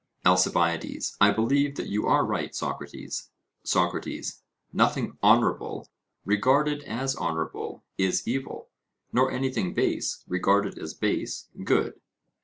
ALCIBIADES: 0.25 1.15
I 1.21 1.29
believe 1.29 1.75
that 1.75 1.85
you 1.89 2.07
are 2.07 2.25
right, 2.25 2.55
Socrates. 2.55 3.29
SOCRATES: 3.63 4.41
Nothing 4.73 5.19
honourable, 5.21 5.91
regarded 6.25 6.81
as 6.85 7.15
honourable, 7.15 7.83
is 7.99 8.27
evil; 8.27 8.69
nor 9.13 9.29
anything 9.31 9.75
base, 9.75 10.23
regarded 10.27 10.79
as 10.79 10.95
base, 10.95 11.49
good. 11.63 12.01